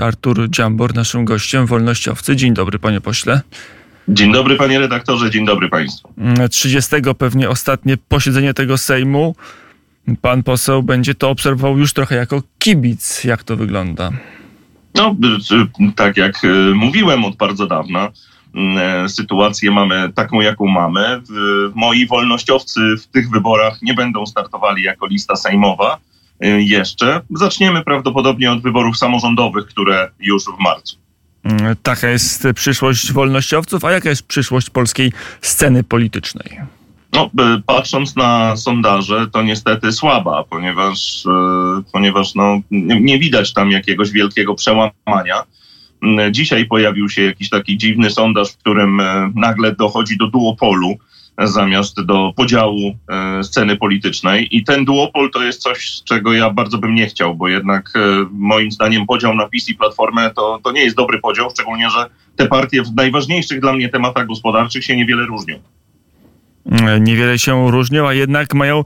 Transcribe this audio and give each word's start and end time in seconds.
Artur 0.00 0.50
Dziambor, 0.50 0.94
naszym 0.94 1.24
gościem, 1.24 1.66
wolnościowcy. 1.66 2.36
Dzień 2.36 2.54
dobry, 2.54 2.78
panie 2.78 3.00
pośle. 3.00 3.40
Dzień 4.08 4.32
dobry, 4.32 4.56
panie 4.56 4.78
redaktorze, 4.78 5.30
dzień 5.30 5.46
dobry 5.46 5.68
państwu. 5.68 6.12
30 6.50 6.96
pewnie 7.18 7.48
ostatnie 7.48 7.96
posiedzenie 7.96 8.54
tego 8.54 8.78
Sejmu. 8.78 9.34
Pan 10.20 10.42
poseł 10.42 10.82
będzie 10.82 11.14
to 11.14 11.30
obserwował 11.30 11.78
już 11.78 11.92
trochę 11.92 12.14
jako 12.14 12.42
kibic. 12.58 13.24
Jak 13.24 13.44
to 13.44 13.56
wygląda? 13.56 14.10
No, 14.94 15.16
tak 15.96 16.16
jak 16.16 16.44
e, 16.44 16.48
mówiłem 16.74 17.24
od 17.24 17.36
bardzo 17.36 17.66
dawna, 17.66 18.08
e, 18.54 19.08
sytuację 19.08 19.70
mamy 19.70 20.12
taką, 20.14 20.40
jaką 20.40 20.66
mamy. 20.66 21.22
Moi 21.74 22.06
wolnościowcy 22.06 22.80
w 23.02 23.06
tych 23.06 23.30
wyborach 23.30 23.82
nie 23.82 23.94
będą 23.94 24.26
startowali 24.26 24.82
jako 24.82 25.06
lista 25.06 25.36
sejmowa 25.36 25.98
jeszcze. 26.40 27.20
Zaczniemy 27.30 27.84
prawdopodobnie 27.84 28.52
od 28.52 28.62
wyborów 28.62 28.98
samorządowych, 28.98 29.66
które 29.66 30.10
już 30.20 30.44
w 30.44 30.60
marcu. 30.60 30.96
Mm, 31.44 31.76
taka 31.82 32.08
jest 32.08 32.46
przyszłość 32.54 33.12
wolnościowców, 33.12 33.84
a 33.84 33.92
jaka 33.92 34.08
jest 34.08 34.22
przyszłość 34.22 34.70
polskiej 34.70 35.12
sceny 35.40 35.84
politycznej? 35.84 36.60
No, 37.12 37.30
patrząc 37.66 38.16
na 38.16 38.56
sondaże, 38.56 39.26
to 39.32 39.42
niestety 39.42 39.92
słaba, 39.92 40.44
ponieważ, 40.50 41.26
e, 41.26 41.82
ponieważ 41.92 42.34
no, 42.34 42.60
nie 43.00 43.18
widać 43.18 43.52
tam 43.52 43.70
jakiegoś 43.70 44.10
wielkiego 44.10 44.54
przełamania. 44.54 45.42
Mm, 46.02 46.34
dzisiaj 46.34 46.66
pojawił 46.66 47.08
się 47.08 47.22
jakiś 47.22 47.48
taki 47.48 47.78
dziwny 47.78 48.10
sondaż, 48.10 48.52
w 48.52 48.56
którym 48.56 49.02
nagle 49.34 49.74
dochodzi 49.76 50.16
do 50.16 50.26
duopolu 50.26 50.98
zamiast 51.46 52.02
do 52.02 52.32
podziału 52.36 52.96
e, 53.08 53.44
sceny 53.44 53.76
politycznej. 53.76 54.56
I 54.56 54.64
ten 54.64 54.84
duopol 54.84 55.30
to 55.30 55.42
jest 55.42 55.62
coś, 55.62 56.02
czego 56.04 56.32
ja 56.32 56.50
bardzo 56.50 56.78
bym 56.78 56.94
nie 56.94 57.06
chciał, 57.06 57.34
bo 57.34 57.48
jednak 57.48 57.92
moim 58.30 58.72
zdaniem 58.72 59.06
podział 59.06 59.34
na 59.34 59.48
PiS 59.48 59.68
i 59.68 59.74
Platformę 59.74 60.30
to, 60.36 60.60
to 60.64 60.72
nie 60.72 60.84
jest 60.84 60.96
dobry 60.96 61.18
podział, 61.18 61.50
szczególnie, 61.50 61.90
że 61.90 62.10
te 62.36 62.46
partie 62.46 62.82
w 62.82 62.94
najważniejszych 62.94 63.60
dla 63.60 63.72
mnie 63.72 63.88
tematach 63.88 64.26
gospodarczych 64.26 64.84
się 64.84 64.96
niewiele 64.96 65.26
różnią. 65.26 65.58
E, 66.66 67.00
niewiele 67.00 67.38
się 67.38 67.70
różnią, 67.70 68.08
a 68.08 68.14
jednak 68.14 68.54
mają, 68.54 68.84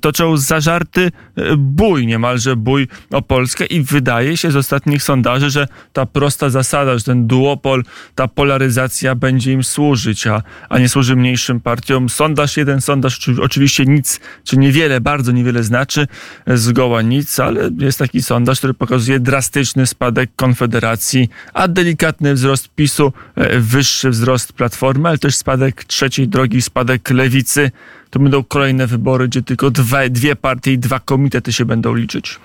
toczą 0.00 0.36
zażarty 0.36 1.12
e, 1.36 1.56
bój, 1.56 2.06
niemalże 2.06 2.56
bój 2.56 2.88
o 3.10 3.22
Polskę 3.22 3.66
i 3.66 3.82
wydaje 3.82 4.36
się 4.36 4.50
z 4.50 4.56
ostatnich 4.56 5.02
sondaży, 5.02 5.50
że 5.50 5.68
ta 5.92 6.06
prosta 6.06 6.50
zasada, 6.50 6.98
że 6.98 7.04
ten 7.04 7.26
duopol, 7.26 7.82
ta 8.14 8.28
polaryzacja 8.28 9.14
będzie 9.14 9.52
im 9.52 9.64
służyć, 9.64 10.26
a, 10.26 10.42
a 10.68 10.78
nie 10.78 10.88
służy 10.88 11.16
mniejszym 11.16 11.60
partiom. 11.60 12.08
Sondaż, 12.08 12.56
jeden 12.56 12.80
sondaż 12.80 13.30
oczywiście 13.42 13.84
nic, 13.84 14.20
czy 14.44 14.56
niewiele, 14.56 15.00
bardzo 15.00 15.32
niewiele 15.32 15.62
znaczy, 15.62 16.06
e, 16.46 16.56
zgoła 16.56 17.02
nic, 17.02 17.40
ale 17.40 17.70
jest 17.78 17.98
taki 17.98 18.22
sondaż, 18.22 18.58
który 18.58 18.74
pokazuje 18.74 19.20
drastyczny 19.20 19.86
spadek 19.86 20.30
Konfederacji, 20.36 21.28
a 21.54 21.68
delikatny 21.68 22.34
wzrost 22.34 22.68
PiSu, 22.68 23.12
wyższy 23.58 24.10
wzrost 24.10 24.52
Platformy, 24.52 25.08
ale 25.08 25.18
też 25.18 25.36
spadek 25.36 25.84
trzeciej 25.84 26.28
drogi, 26.28 26.62
spadek 26.62 26.95
lewicy, 27.10 27.70
to 28.10 28.18
będą 28.18 28.44
kolejne 28.44 28.86
wybory, 28.86 29.28
gdzie 29.28 29.42
tylko 29.42 29.70
dwa, 29.70 30.08
dwie 30.08 30.36
partie 30.36 30.72
i 30.72 30.78
dwa 30.78 31.00
komitety 31.00 31.52
się 31.52 31.64
będą 31.64 31.94
liczyć? 31.94 32.38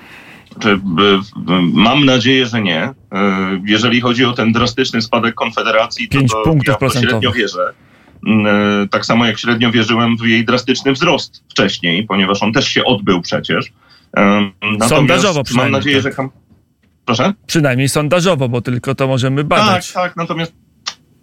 Mam 1.74 2.06
nadzieję, 2.06 2.46
że 2.46 2.62
nie. 2.62 2.84
E, 2.84 2.94
jeżeli 3.66 4.02
chodzi 4.02 4.26
o 4.26 4.34
ten 4.34 4.52
drastyczny 4.52 5.02
spadek 5.02 5.36
Konfederacji, 5.36 6.10
to, 6.10 6.20
5 6.20 6.32
to 6.32 6.44
punktów 6.44 6.76
ja 6.82 6.90
średnio 6.90 7.32
wierzę. 7.32 7.74
E, 8.28 8.88
tak 8.92 9.06
samo 9.06 9.26
jak 9.26 9.40
średnio 9.40 9.72
wierzyłem 9.72 10.18
w 10.18 10.26
jej 10.26 10.46
drastyczny 10.46 10.92
wzrost 10.92 11.44
wcześniej, 11.50 12.04
ponieważ 12.04 12.44
on 12.44 12.54
też 12.54 12.68
się 12.68 12.84
odbył 12.84 13.22
przecież. 13.22 13.72
E, 14.18 14.52
natomiast 14.62 14.90
sondażowo 14.90 15.44
Mam 15.56 15.72
nadzieję, 15.72 16.04
tak. 16.04 16.16
że... 16.16 16.28
Proszę? 17.06 17.34
Przynajmniej 17.48 17.90
sondażowo, 17.90 18.50
bo 18.50 18.62
tylko 18.62 18.96
to 18.96 19.08
możemy 19.08 19.44
badać. 19.44 19.94
Tak, 19.94 20.04
tak. 20.04 20.16
Natomiast 20.16 20.54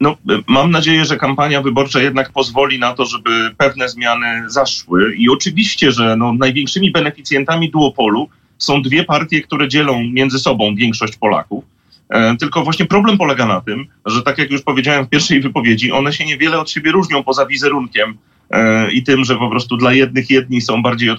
no, 0.00 0.16
mam 0.46 0.70
nadzieję, 0.70 1.04
że 1.04 1.16
kampania 1.16 1.62
wyborcza 1.62 2.00
jednak 2.00 2.32
pozwoli 2.32 2.78
na 2.78 2.94
to, 2.94 3.06
żeby 3.06 3.30
pewne 3.56 3.88
zmiany 3.88 4.50
zaszły. 4.50 5.16
I 5.16 5.30
oczywiście, 5.30 5.92
że 5.92 6.16
no, 6.16 6.32
największymi 6.32 6.90
beneficjentami 6.90 7.70
duopolu 7.70 8.28
są 8.58 8.82
dwie 8.82 9.04
partie, 9.04 9.42
które 9.42 9.68
dzielą 9.68 10.02
między 10.02 10.38
sobą 10.38 10.74
większość 10.74 11.16
Polaków. 11.16 11.64
E, 12.10 12.36
tylko 12.36 12.64
właśnie 12.64 12.86
problem 12.86 13.18
polega 13.18 13.46
na 13.46 13.60
tym, 13.60 13.86
że 14.06 14.22
tak 14.22 14.38
jak 14.38 14.50
już 14.50 14.62
powiedziałem 14.62 15.06
w 15.06 15.08
pierwszej 15.08 15.40
wypowiedzi, 15.40 15.92
one 15.92 16.12
się 16.12 16.24
niewiele 16.24 16.60
od 16.60 16.70
siebie 16.70 16.92
różnią 16.92 17.22
poza 17.22 17.46
wizerunkiem 17.46 18.18
e, 18.50 18.90
i 18.92 19.02
tym, 19.02 19.24
że 19.24 19.36
po 19.36 19.50
prostu 19.50 19.76
dla 19.76 19.92
jednych 19.92 20.30
jedni 20.30 20.60
są 20.60 20.82
bardziej 20.82 21.10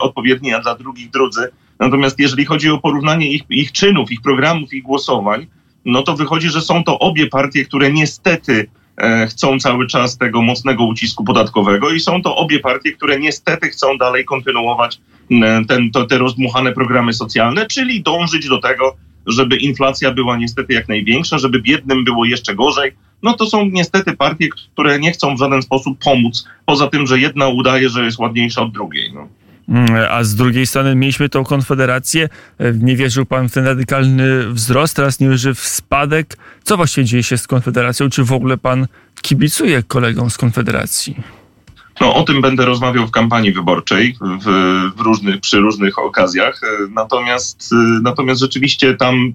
odpowiedni, 0.00 0.54
a 0.54 0.60
dla 0.60 0.74
drugich 0.74 1.10
drudzy. 1.10 1.48
Natomiast 1.78 2.18
jeżeli 2.18 2.44
chodzi 2.44 2.70
o 2.70 2.78
porównanie 2.78 3.32
ich, 3.32 3.42
ich 3.50 3.72
czynów, 3.72 4.12
ich 4.12 4.20
programów, 4.20 4.72
ich 4.72 4.82
głosowań, 4.82 5.46
no 5.84 6.02
to 6.02 6.16
wychodzi, 6.16 6.48
że 6.48 6.60
są 6.60 6.84
to 6.84 6.98
obie 6.98 7.26
partie, 7.26 7.64
które 7.64 7.92
niestety 7.92 8.66
e, 8.96 9.26
chcą 9.26 9.58
cały 9.58 9.86
czas 9.86 10.18
tego 10.18 10.42
mocnego 10.42 10.84
ucisku 10.84 11.24
podatkowego 11.24 11.90
i 11.90 12.00
są 12.00 12.22
to 12.22 12.36
obie 12.36 12.60
partie, 12.60 12.92
które 12.92 13.20
niestety 13.20 13.68
chcą 13.68 13.98
dalej 13.98 14.24
kontynuować 14.24 15.00
ten, 15.68 15.90
to, 15.90 16.06
te 16.06 16.18
rozdmuchane 16.18 16.72
programy 16.72 17.12
socjalne, 17.12 17.66
czyli 17.66 18.02
dążyć 18.02 18.48
do 18.48 18.58
tego, 18.58 18.96
żeby 19.26 19.56
inflacja 19.56 20.12
była 20.12 20.36
niestety 20.36 20.72
jak 20.72 20.88
największa, 20.88 21.38
żeby 21.38 21.62
biednym 21.62 22.04
było 22.04 22.24
jeszcze 22.24 22.54
gorzej. 22.54 22.92
No 23.22 23.34
to 23.34 23.46
są 23.46 23.66
niestety 23.66 24.16
partie, 24.16 24.48
które 24.48 24.98
nie 24.98 25.12
chcą 25.12 25.36
w 25.36 25.38
żaden 25.38 25.62
sposób 25.62 25.98
pomóc, 26.04 26.48
poza 26.66 26.86
tym, 26.86 27.06
że 27.06 27.18
jedna 27.18 27.48
udaje, 27.48 27.88
że 27.88 28.04
jest 28.04 28.18
ładniejsza 28.18 28.62
od 28.62 28.72
drugiej. 28.72 29.12
No. 29.14 29.28
Mm, 29.70 30.06
a 30.10 30.24
z 30.24 30.34
drugiej 30.34 30.66
strony 30.66 30.96
mieliśmy 30.96 31.28
tą 31.28 31.44
konfederację. 31.44 32.28
E, 32.58 32.72
nie 32.72 32.96
wierzył 32.96 33.26
pan 33.26 33.48
w 33.48 33.52
ten 33.52 33.66
radykalny 33.66 34.52
wzrost, 34.52 34.96
teraz 34.96 35.20
nie 35.20 35.28
wierzy 35.28 35.54
w 35.54 35.60
spadek. 35.60 36.36
Co 36.64 36.76
właściwie 36.76 37.04
dzieje 37.04 37.22
się 37.22 37.38
z 37.38 37.46
konfederacją? 37.46 38.10
Czy 38.10 38.24
w 38.24 38.32
ogóle 38.32 38.58
pan 38.58 38.86
kibicuje 39.22 39.82
kolegom 39.82 40.30
z 40.30 40.38
konfederacji? 40.38 41.16
No, 42.00 42.14
o 42.14 42.22
tym 42.22 42.40
będę 42.40 42.64
rozmawiał 42.64 43.06
w 43.06 43.10
kampanii 43.10 43.52
wyborczej 43.52 44.16
w, 44.42 44.46
w 44.96 45.00
różnych, 45.00 45.40
przy 45.40 45.58
różnych 45.58 45.98
okazjach. 45.98 46.60
E, 46.62 46.66
natomiast, 46.94 47.70
e, 47.72 47.76
natomiast 48.02 48.40
rzeczywiście 48.40 48.94
tam 48.94 49.34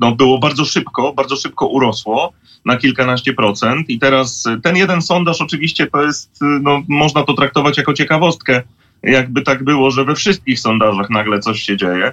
no, 0.00 0.12
było 0.12 0.38
bardzo 0.38 0.64
szybko, 0.64 1.12
bardzo 1.12 1.36
szybko 1.36 1.66
urosło 1.66 2.32
na 2.64 2.76
kilkanaście 2.76 3.32
procent. 3.32 3.90
I 3.90 3.98
teraz 3.98 4.44
ten 4.62 4.76
jeden 4.76 5.02
sondaż 5.02 5.40
oczywiście 5.40 5.86
to 5.86 6.02
jest, 6.02 6.40
no, 6.40 6.82
można 6.88 7.22
to 7.22 7.34
traktować 7.34 7.78
jako 7.78 7.92
ciekawostkę 7.92 8.62
jakby 9.02 9.42
tak 9.42 9.64
było, 9.64 9.90
że 9.90 10.04
we 10.04 10.14
wszystkich 10.14 10.60
sondażach 10.60 11.10
nagle 11.10 11.40
coś 11.40 11.62
się 11.62 11.76
dzieje, 11.76 12.12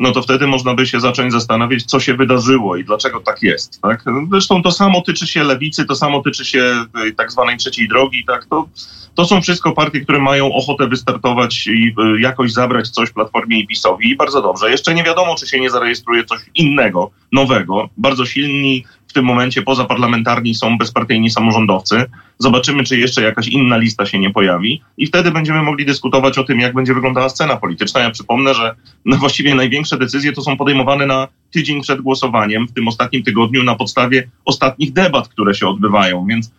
no 0.00 0.12
to 0.12 0.22
wtedy 0.22 0.46
można 0.46 0.74
by 0.74 0.86
się 0.86 1.00
zacząć 1.00 1.32
zastanawiać, 1.32 1.82
co 1.82 2.00
się 2.00 2.14
wydarzyło 2.14 2.76
i 2.76 2.84
dlaczego 2.84 3.20
tak 3.20 3.42
jest. 3.42 3.80
Tak? 3.82 4.04
Zresztą 4.30 4.62
to 4.62 4.72
samo 4.72 5.00
tyczy 5.00 5.26
się 5.26 5.44
lewicy, 5.44 5.84
to 5.84 5.94
samo 5.94 6.22
tyczy 6.22 6.44
się 6.44 6.84
tak 7.16 7.32
zwanej 7.32 7.56
trzeciej 7.56 7.88
drogi. 7.88 8.24
Tak? 8.26 8.46
To, 8.46 8.68
to 9.14 9.24
są 9.24 9.42
wszystko 9.42 9.72
partie, 9.72 10.00
które 10.00 10.18
mają 10.18 10.52
ochotę 10.52 10.88
wystartować 10.88 11.66
i 11.66 11.94
y, 12.16 12.20
jakoś 12.20 12.52
zabrać 12.52 12.88
coś 12.88 13.10
Platformie 13.10 13.60
i 13.60 13.66
PiSowi. 13.66 14.10
I 14.10 14.16
bardzo 14.16 14.42
dobrze. 14.42 14.70
Jeszcze 14.70 14.94
nie 14.94 15.04
wiadomo, 15.04 15.34
czy 15.34 15.46
się 15.46 15.60
nie 15.60 15.70
zarejestruje 15.70 16.24
coś 16.24 16.40
innego, 16.54 17.10
nowego. 17.32 17.88
Bardzo 17.96 18.26
silni 18.26 18.84
tym 19.14 19.24
momencie 19.24 19.62
pozaparlamentarni 19.62 20.54
są 20.54 20.78
bezpartyjni 20.78 21.30
samorządowcy. 21.30 22.04
Zobaczymy, 22.38 22.84
czy 22.84 22.98
jeszcze 22.98 23.22
jakaś 23.22 23.48
inna 23.48 23.76
lista 23.76 24.06
się 24.06 24.18
nie 24.18 24.30
pojawi 24.30 24.82
i 24.98 25.06
wtedy 25.06 25.30
będziemy 25.30 25.62
mogli 25.62 25.86
dyskutować 25.86 26.38
o 26.38 26.44
tym, 26.44 26.60
jak 26.60 26.74
będzie 26.74 26.94
wyglądała 26.94 27.28
scena 27.28 27.56
polityczna. 27.56 28.00
Ja 28.00 28.10
przypomnę, 28.10 28.54
że 28.54 28.74
no 29.04 29.16
właściwie 29.16 29.54
największe 29.54 29.98
decyzje 29.98 30.32
to 30.32 30.42
są 30.42 30.56
podejmowane 30.56 31.06
na 31.06 31.28
tydzień 31.50 31.82
przed 31.82 32.00
głosowaniem 32.00 32.68
w 32.68 32.72
tym 32.72 32.88
ostatnim 32.88 33.22
tygodniu 33.22 33.62
na 33.62 33.74
podstawie 33.74 34.28
ostatnich 34.44 34.92
debat, 34.92 35.28
które 35.28 35.54
się 35.54 35.68
odbywają, 35.68 36.26
więc 36.26 36.50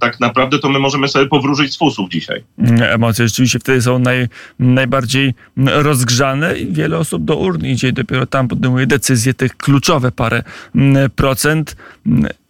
tak 0.00 0.20
naprawdę 0.20 0.58
to 0.58 0.68
my 0.68 0.78
możemy 0.78 1.08
sobie 1.08 1.26
powróżyć 1.26 1.72
z 1.74 1.78
fusów 1.78 2.10
dzisiaj. 2.10 2.44
Emocje 2.80 3.28
rzeczywiście 3.28 3.58
wtedy 3.58 3.82
są 3.82 3.98
naj, 3.98 4.28
najbardziej 4.58 5.34
rozgrzane 5.56 6.58
i 6.58 6.72
wiele 6.72 6.98
osób 6.98 7.24
do 7.24 7.36
urn 7.36 7.66
idzie 7.66 7.88
i 7.88 7.92
dopiero 7.92 8.26
tam 8.26 8.48
podejmuje 8.48 8.86
decyzje, 8.86 9.34
tych 9.34 9.56
kluczowe 9.56 10.12
parę 10.12 10.42
procent. 11.16 11.76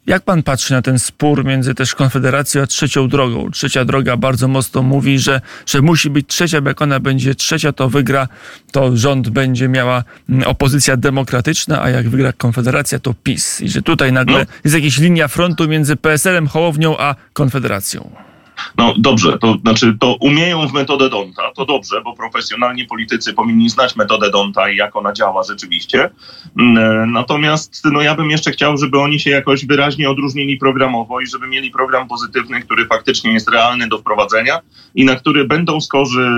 Jak 0.06 0.23
pan 0.23 0.43
patrzy 0.43 0.73
na 0.73 0.83
ten 0.83 0.99
spór 0.99 1.45
między 1.45 1.75
też 1.75 1.95
Konfederacją 1.95 2.62
a 2.62 2.67
trzecią 2.67 3.09
drogą? 3.09 3.51
Trzecia 3.51 3.85
droga 3.85 4.17
bardzo 4.17 4.49
mocno 4.49 4.83
mówi, 4.83 5.19
że, 5.19 5.41
że 5.67 5.83
musi 5.83 6.11
być 6.11 6.27
trzecia, 6.27 6.61
bo 6.61 6.69
jak 6.69 6.83
ona 6.83 7.01
będzie 7.01 7.35
trzecia, 7.35 7.73
to 7.73 7.89
wygra, 7.89 8.29
to 8.73 8.97
rząd 8.97 9.29
będzie 9.29 9.69
miała 9.69 10.05
mm, 10.29 10.49
opozycja 10.49 10.97
demokratyczna, 10.97 11.83
a 11.83 11.91
jak 11.91 12.09
wygra 12.09 12.33
Konfederacja, 12.33 12.99
to 12.99 13.15
PiS. 13.23 13.61
I 13.61 13.69
że 13.69 13.83
tutaj 13.83 14.12
nagle 14.12 14.39
no. 14.39 14.45
jest 14.65 14.77
jakaś 14.77 14.99
linia 14.99 15.29
frontu 15.29 15.69
między 15.69 15.97
PSL-em, 15.97 16.49
Hołownią 16.49 16.99
a 16.99 17.15
Konfederacją. 17.33 18.34
No 18.79 18.95
dobrze, 18.99 19.39
to 19.39 19.56
znaczy 19.61 19.97
to 20.01 20.15
umieją 20.15 20.69
w 20.69 20.73
metodę 20.73 21.11
Donta, 21.11 21.43
to 21.56 21.65
dobrze, 21.65 22.03
bo 22.03 22.17
profesjonalni 22.17 22.85
politycy 22.85 23.33
powinni 23.33 23.71
znać 23.71 23.97
metodę 23.97 24.31
Donta 24.31 24.71
i 24.71 24.77
jak 24.77 24.97
ona 24.97 25.12
działa 25.12 25.43
rzeczywiście. 25.43 26.11
Mm, 26.59 26.79
e, 26.79 27.06
natomiast 27.06 27.83
no 27.93 28.01
ja 28.01 28.15
bym 28.15 28.31
jeszcze 28.31 28.51
chciał, 28.51 28.77
żeby 28.77 29.01
oni 29.01 29.21
się 29.21 29.31
jakoś 29.31 29.67
wyraźnie 29.67 30.11
odróżnili 30.11 30.56
programowo 30.56 31.21
i 31.21 31.27
żeby 31.27 31.47
mieli 31.47 31.71
program 31.71 32.09
pozytywny, 32.09 32.61
który 32.61 32.87
faktycznie 32.87 33.33
jest 33.33 33.49
realny 33.49 33.89
do 33.89 33.99
wprowadzenia 33.99 34.61
i 34.95 35.05
na 35.05 35.17
który 35.17 35.45
będą 35.45 35.81
skorzy 35.81 36.31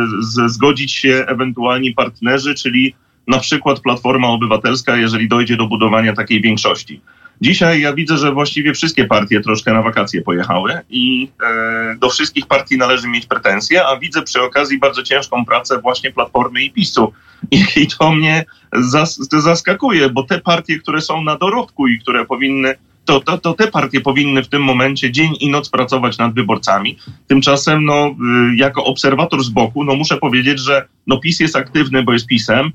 zgodzić 0.46 0.92
się 0.92 1.24
ewentualni 1.28 1.92
partnerzy, 1.92 2.54
czyli 2.54 2.94
na 3.26 3.38
przykład 3.38 3.80
Platforma 3.80 4.28
Obywatelska, 4.28 4.96
jeżeli 4.96 5.28
dojdzie 5.28 5.56
do 5.56 5.66
budowania 5.66 6.12
takiej 6.12 6.40
większości. 6.40 7.00
Dzisiaj 7.40 7.80
ja 7.80 7.92
widzę, 7.92 8.16
że 8.18 8.32
właściwie 8.32 8.74
wszystkie 8.74 9.04
partie 9.04 9.40
troszkę 9.40 9.72
na 9.72 9.82
wakacje 9.82 10.22
pojechały 10.22 10.80
i 10.90 11.28
e, 11.42 11.96
do 11.98 12.10
wszystkich 12.10 12.46
partii 12.46 12.78
należy 12.78 13.08
mieć 13.08 13.26
pretensje, 13.26 13.86
a 13.86 13.96
widzę 13.96 14.22
przy 14.22 14.42
okazji 14.42 14.78
bardzo 14.78 15.02
ciężką 15.02 15.44
pracę 15.44 15.78
właśnie 15.78 16.12
Platformy 16.12 16.62
i 16.62 16.70
PiSu. 16.70 17.12
I, 17.76 17.86
to 17.98 18.12
mnie 18.12 18.44
zas, 18.72 19.18
zaskakuje, 19.32 20.10
bo 20.10 20.22
te 20.22 20.40
partie, 20.40 20.78
które 20.78 21.00
są 21.00 21.22
na 21.22 21.36
dorodku 21.36 21.88
i 21.88 21.98
które 21.98 22.26
powinny 22.26 22.74
to, 23.06 23.20
to, 23.20 23.38
to, 23.38 23.54
te 23.54 23.66
partie 23.66 24.00
powinny 24.00 24.42
w 24.42 24.48
tym 24.48 24.62
momencie 24.62 25.12
dzień 25.12 25.32
i 25.40 25.50
noc 25.50 25.70
pracować 25.70 26.18
nad 26.18 26.34
wyborcami. 26.34 26.98
Tymczasem, 27.26 27.84
no, 27.84 28.06
y, 28.52 28.56
jako 28.56 28.84
obserwator 28.84 29.44
z 29.44 29.48
boku, 29.48 29.84
no, 29.84 29.94
muszę 29.94 30.16
powiedzieć, 30.16 30.60
że 30.60 30.88
no, 31.06 31.18
PiS 31.18 31.40
jest 31.40 31.56
aktywny, 31.56 32.02
bo 32.02 32.12
jest 32.12 32.26
PiSem, 32.26 32.72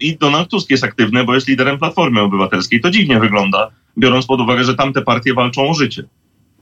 i 0.00 0.16
Donald 0.16 0.48
Tusk 0.48 0.70
jest 0.70 0.84
aktywny, 0.84 1.24
bo 1.24 1.34
jest 1.34 1.48
liderem 1.48 1.78
Platformy 1.78 2.20
Obywatelskiej. 2.20 2.80
To 2.80 2.90
dziwnie 2.90 3.20
wygląda, 3.20 3.70
biorąc 3.98 4.26
pod 4.26 4.40
uwagę, 4.40 4.64
że 4.64 4.74
tamte 4.74 5.02
partie 5.02 5.34
walczą 5.34 5.70
o 5.70 5.74
życie 5.74 6.04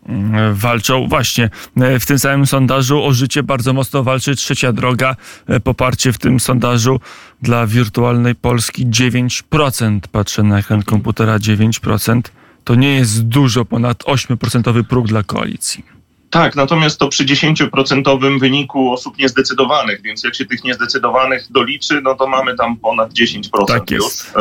mm, 0.08 0.54
walczą 0.54 1.08
właśnie 1.08 1.50
e, 1.76 2.00
w 2.00 2.06
tym 2.06 2.18
samym 2.18 2.46
sondażu 2.46 3.04
o 3.04 3.12
życie 3.12 3.42
bardzo 3.42 3.72
mocno 3.72 4.02
walczy 4.02 4.36
trzecia 4.36 4.72
droga. 4.72 5.16
E, 5.46 5.60
poparcie 5.60 6.12
w 6.12 6.18
tym 6.18 6.40
sondażu 6.40 7.00
dla 7.42 7.66
wirtualnej 7.66 8.34
Polski 8.34 8.86
9%. 8.86 10.00
Patrzę 10.12 10.42
na 10.42 10.58
ekran 10.58 10.82
komputera 10.82 11.38
9%. 11.38 12.20
To 12.64 12.74
nie 12.74 12.94
jest 12.94 13.26
dużo 13.26 13.64
ponad 13.64 14.04
8% 14.04 14.82
próg 14.82 15.06
dla 15.06 15.22
koalicji. 15.22 15.97
Tak, 16.30 16.56
natomiast 16.56 16.98
to 16.98 17.08
przy 17.08 17.24
10% 17.24 18.40
wyniku 18.40 18.92
osób 18.92 19.18
niezdecydowanych, 19.18 20.02
więc 20.02 20.24
jak 20.24 20.34
się 20.34 20.44
tych 20.44 20.64
niezdecydowanych 20.64 21.46
doliczy, 21.50 22.00
no 22.00 22.14
to 22.14 22.26
mamy 22.26 22.56
tam 22.56 22.76
ponad 22.76 23.12
10% 23.12 23.40
tak 23.66 23.90
już. 23.90 24.04
Jest. 24.04 24.36
E, 24.36 24.40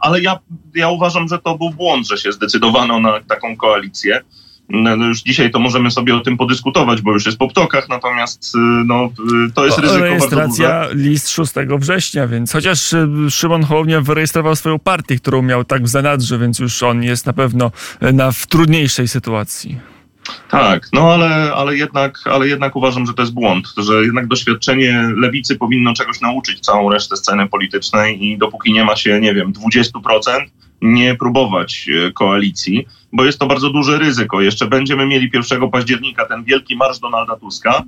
ale 0.00 0.20
ja, 0.20 0.38
ja 0.74 0.88
uważam, 0.88 1.28
że 1.28 1.38
to 1.38 1.58
był 1.58 1.70
błąd, 1.70 2.08
że 2.08 2.18
się 2.18 2.32
zdecydowano 2.32 3.00
na 3.00 3.20
taką 3.20 3.56
koalicję. 3.56 4.20
No, 4.68 4.96
no 4.96 5.06
już 5.06 5.22
dzisiaj 5.22 5.50
to 5.50 5.58
możemy 5.58 5.90
sobie 5.90 6.16
o 6.16 6.20
tym 6.20 6.36
podyskutować, 6.36 7.02
bo 7.02 7.12
już 7.12 7.26
jest 7.26 7.38
po 7.38 7.48
ptokach, 7.48 7.88
natomiast 7.88 8.54
y, 8.54 8.58
no, 8.86 9.10
y, 9.48 9.52
to 9.54 9.66
jest 9.66 9.78
ryzyko 9.78 10.00
Rejestracja 10.00 10.68
bardzo 10.68 10.94
duże. 10.94 11.08
list 11.08 11.30
6 11.30 11.52
września, 11.78 12.26
więc 12.26 12.52
chociaż 12.52 12.92
y, 12.92 13.06
Szymon 13.30 13.62
Hołownia 13.62 14.00
wyrejestrował 14.00 14.56
swoją 14.56 14.78
partię, 14.78 15.16
którą 15.16 15.42
miał 15.42 15.64
tak 15.64 15.82
w 15.82 15.88
zanadrzu, 15.88 16.38
więc 16.38 16.58
już 16.58 16.82
on 16.82 17.02
jest 17.02 17.26
na 17.26 17.32
pewno 17.32 17.70
na, 18.00 18.32
w 18.32 18.46
trudniejszej 18.46 19.08
sytuacji. 19.08 19.93
Tak, 20.50 20.88
no 20.92 21.12
ale, 21.12 21.52
ale, 21.54 21.76
jednak, 21.76 22.18
ale 22.24 22.48
jednak 22.48 22.76
uważam, 22.76 23.06
że 23.06 23.14
to 23.14 23.22
jest 23.22 23.34
błąd, 23.34 23.66
że 23.76 24.04
jednak 24.04 24.26
doświadczenie 24.26 25.12
lewicy 25.16 25.56
powinno 25.56 25.94
czegoś 25.94 26.20
nauczyć 26.20 26.60
całą 26.60 26.90
resztę 26.90 27.16
sceny 27.16 27.48
politycznej 27.48 28.24
i 28.24 28.38
dopóki 28.38 28.72
nie 28.72 28.84
ma 28.84 28.96
się, 28.96 29.20
nie 29.20 29.34
wiem, 29.34 29.52
20%, 29.52 30.46
nie 30.82 31.14
próbować 31.14 31.86
e, 31.88 32.12
koalicji, 32.12 32.86
bo 33.12 33.24
jest 33.24 33.38
to 33.38 33.46
bardzo 33.46 33.70
duże 33.70 33.98
ryzyko. 33.98 34.40
Jeszcze 34.40 34.66
będziemy 34.66 35.06
mieli 35.06 35.30
1 35.34 35.70
października 35.70 36.26
ten 36.26 36.44
wielki 36.44 36.76
marsz 36.76 36.98
Donalda 36.98 37.36
Tuska, 37.36 37.82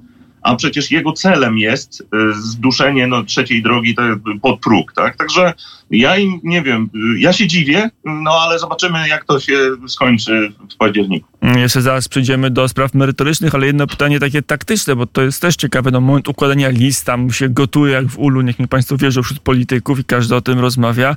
a 0.47 0.57
przecież 0.57 0.91
jego 0.91 1.13
celem 1.13 1.59
jest 1.59 2.01
y, 2.01 2.05
zduszenie 2.35 3.07
no, 3.07 3.25
trzeciej 3.25 3.63
drogi 3.63 3.97
pod 4.43 4.61
próg, 4.61 4.93
tak? 4.93 5.17
Także 5.17 5.53
ja 5.91 6.17
im 6.17 6.41
nie 6.43 6.63
wiem, 6.63 6.91
y, 7.15 7.19
ja 7.19 7.33
się 7.33 7.47
dziwię, 7.47 7.91
no 8.05 8.31
ale 8.31 8.59
zobaczymy, 8.59 9.09
jak 9.09 9.25
to 9.25 9.41
się 9.41 9.59
skończy 9.89 10.53
w 10.75 10.77
październiku. 10.77 11.29
Jeszcze 11.57 11.83
zaraz 11.83 12.09
przejdziemy 12.09 12.51
do 12.51 12.69
spraw 12.69 12.95
merytorycznych, 12.95 13.55
ale 13.55 13.67
jedno 13.67 13.87
pytanie 13.87 14.21
takie 14.21 14.43
taktyczne, 14.43 14.97
bo 14.97 15.07
to 15.07 15.23
jest 15.23 15.43
też 15.43 15.57
ciekawe, 15.57 15.91
no 15.91 16.01
moment 16.01 16.29
układania 16.29 16.69
list 16.69 17.07
tam 17.07 17.31
się 17.31 17.49
gotuje 17.49 17.93
jak 17.93 18.07
w 18.07 18.19
ulu, 18.19 18.41
niech 18.41 18.59
mi 18.59 18.69
państwo 18.69 18.97
wierzą 18.97 19.23
wśród 19.23 19.41
polityków 19.41 19.99
i 19.99 20.05
każdy 20.05 20.35
o 20.35 20.41
tym 20.41 20.59
rozmawia. 20.59 21.17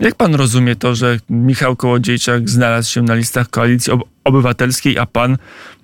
Jak 0.00 0.14
pan 0.14 0.34
rozumie 0.34 0.76
to, 0.76 0.94
że 0.94 1.18
Michał 1.30 1.76
Kołodziejczak 1.76 2.50
znalazł 2.50 2.92
się 2.92 3.02
na 3.02 3.14
listach 3.14 3.50
koalicji 3.50 3.92
obywatelskiej, 4.28 4.98
a 4.98 5.06
pan 5.06 5.36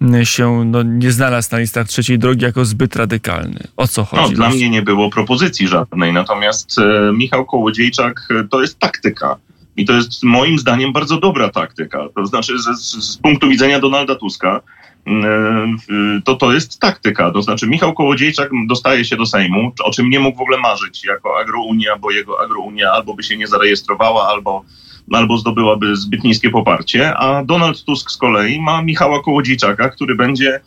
mm, 0.03 0.25
się 0.25 0.65
no, 0.65 0.83
nie 0.83 1.13
znalazł 1.13 1.49
na 1.53 1.59
listach 1.59 1.89
trzeciej 1.89 2.19
drogi 2.19 2.45
jako 2.45 2.65
zbyt 2.65 2.97
radykalny? 2.97 3.61
O 3.77 3.89
co 3.89 4.05
chodzi? 4.05 4.23
No, 4.23 4.29
dla 4.29 4.51
mnie 4.51 4.71
nie 4.71 4.83
było 4.83 5.11
propozycji 5.11 5.69
żadnej, 5.69 6.13
natomiast 6.13 6.79
e, 6.79 7.13
Michał 7.13 7.45
Kołodziejczak 7.45 8.29
e, 8.31 8.45
to 8.49 8.61
jest 8.61 8.79
taktyka. 8.79 9.37
I 9.77 9.85
to 9.85 9.93
jest 9.93 10.23
moim 10.23 10.59
zdaniem 10.59 10.93
bardzo 10.93 11.21
dobra 11.21 11.49
taktyka. 11.49 12.09
To 12.15 12.27
znaczy, 12.27 12.59
z, 12.59 12.81
z 13.05 13.17
punktu 13.17 13.49
widzenia 13.49 13.81
Donalda 13.81 14.15
Tuska, 14.15 14.61
E, 15.07 16.23
to 16.25 16.35
to 16.35 16.53
jest 16.53 16.81
taktyka. 16.81 17.31
To 17.31 17.43
znaczy 17.43 17.67
Michał 17.67 17.95
Kołodziejczak 17.95 18.51
dostaje 18.67 19.05
się 19.05 19.17
do 19.17 19.27
Sejmu, 19.27 19.73
o 19.85 19.91
czym 19.91 20.11
nie 20.11 20.21
mógł 20.21 20.39
w 20.39 20.41
ogóle 20.41 20.59
marzyć 20.59 21.05
jako 21.05 21.41
agrounia, 21.41 21.97
bo 21.97 22.11
jego 22.11 22.41
agrounia 22.41 22.91
albo 22.91 23.15
by 23.15 23.23
się 23.23 23.37
nie 23.37 23.47
zarejestrowała, 23.47 24.29
albo, 24.29 24.65
albo 25.13 25.39
zdobyłaby 25.39 25.97
zbyt 25.97 26.25
niskie 26.25 26.51
poparcie, 26.51 27.17
a 27.17 27.45
Donald 27.45 27.85
Tusk 27.85 28.11
z 28.11 28.17
kolei 28.17 28.61
ma 28.61 28.83
Michała 28.83 29.23
Kołodziejczaka, 29.23 29.89
który 29.89 30.15
będzie 30.15 30.61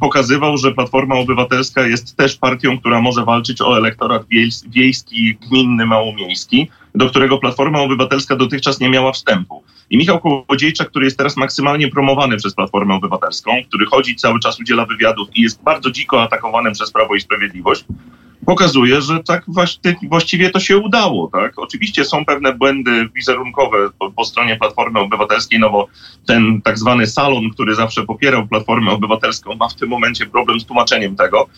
pokazywał, 0.00 0.56
że 0.56 0.72
Platforma 0.72 1.14
Obywatelska 1.14 1.86
jest 1.86 2.16
też 2.16 2.36
partią, 2.36 2.78
która 2.78 3.00
może 3.00 3.24
walczyć 3.24 3.60
o 3.60 3.76
elektorat 3.76 4.22
wiejski, 4.66 5.36
gminny, 5.36 5.86
małomiejski, 5.86 6.68
do 6.94 7.08
którego 7.08 7.38
Platforma 7.38 7.80
Obywatelska 7.80 8.36
dotychczas 8.36 8.80
nie 8.80 8.88
miała 8.88 9.12
wstępu. 9.12 9.62
I 9.90 9.98
Michał 9.98 10.20
Kołodziejczak, 10.20 10.88
który 10.88 11.04
jest 11.04 11.18
teraz 11.18 11.36
maksymalnie 11.36 11.88
promowany 11.88 12.36
przez 12.36 12.54
Platformę 12.54 12.94
Obywatelską, 12.94 13.52
który 13.68 13.86
chodzi 13.86 14.16
cały 14.16 14.40
czas, 14.40 14.60
udziela 14.60 14.86
wywiadów 14.86 15.28
i 15.34 15.42
jest 15.42 15.62
bardzo 15.62 15.90
dziko 15.90 16.22
atakowany 16.22 16.72
przez 16.72 16.92
Prawo 16.92 17.14
i 17.14 17.20
Sprawiedliwość, 17.20 17.84
pokazuje, 18.46 19.00
że 19.00 19.22
tak 19.22 19.44
właściwie 20.08 20.50
to 20.50 20.60
się 20.60 20.78
udało. 20.78 21.28
Tak? 21.32 21.58
Oczywiście 21.58 22.04
są 22.04 22.24
pewne 22.24 22.52
błędy 22.52 23.08
wizerunkowe 23.14 23.78
po, 23.98 24.10
po, 24.10 24.24
stronie 24.24 24.56
Platformy 24.56 25.00
Obywatelskiej, 25.00 25.60
no 25.60 25.70
bo 25.70 25.88
ten 26.26 26.62
tak 26.62 26.78
zwany 26.78 27.06
salon, 27.06 27.50
który 27.50 27.74
zawsze 27.74 28.02
popierał 28.02 28.46
Platformę 28.46 28.90
Obywatelską, 28.90 29.54
ma 29.54 29.68
w 29.68 29.74
tym 29.74 29.88
momencie 29.88 30.26
problem 30.26 30.60
z 30.60 30.66
tłumaczeniem 30.66 31.16
tego, 31.16 31.48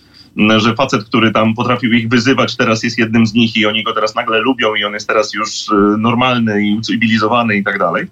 że 0.56 0.74
facet, 0.74 1.04
który 1.04 1.30
tam 1.32 1.54
potrafił 1.54 1.92
ich 1.92 2.08
wyzywać, 2.08 2.56
teraz 2.56 2.82
jest 2.82 2.98
jednym 2.98 3.26
z 3.26 3.34
nich 3.34 3.56
i 3.56 3.66
oni 3.66 3.84
go 3.84 3.92
teraz 3.92 4.14
nagle 4.14 4.38
lubią 4.38 4.74
i 4.74 4.84
on 4.84 4.92
jest 4.92 5.08
teraz 5.08 5.34
już 5.34 5.68
e, 5.70 5.74
normalny 5.98 6.66
i 6.66 6.78
ucywilizowany 6.78 7.56
i 7.56 7.64
tak 7.64 7.78
dalej. 7.78 8.06